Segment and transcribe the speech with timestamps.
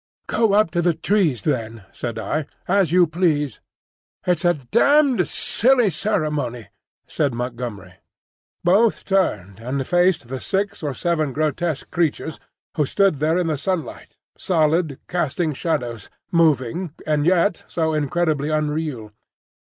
[0.25, 3.61] "Go up to the trees, then," said I, "as you please."
[4.25, 6.69] "It's a damned silly ceremony,"
[7.05, 7.93] said Montgomery.
[8.63, 12.39] Both turned and faced the six or seven grotesque creatures,
[12.75, 19.11] who stood there in the sunlight, solid, casting shadows, moving, and yet so incredibly unreal.